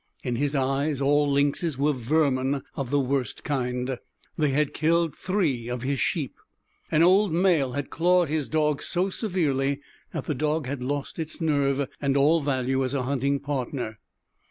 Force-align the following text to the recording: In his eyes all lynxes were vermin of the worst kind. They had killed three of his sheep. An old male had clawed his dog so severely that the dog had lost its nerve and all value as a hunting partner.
In 0.23 0.35
his 0.35 0.55
eyes 0.55 0.99
all 0.99 1.31
lynxes 1.31 1.77
were 1.77 1.93
vermin 1.93 2.63
of 2.73 2.89
the 2.89 2.99
worst 2.99 3.43
kind. 3.43 3.99
They 4.35 4.49
had 4.49 4.73
killed 4.73 5.15
three 5.15 5.67
of 5.67 5.83
his 5.83 5.99
sheep. 5.99 6.33
An 6.89 7.03
old 7.03 7.31
male 7.31 7.73
had 7.73 7.91
clawed 7.91 8.27
his 8.27 8.47
dog 8.49 8.81
so 8.81 9.11
severely 9.11 9.79
that 10.11 10.25
the 10.25 10.33
dog 10.33 10.65
had 10.65 10.81
lost 10.81 11.19
its 11.19 11.39
nerve 11.39 11.87
and 12.01 12.17
all 12.17 12.41
value 12.41 12.83
as 12.83 12.95
a 12.95 13.03
hunting 13.03 13.39
partner. 13.39 13.99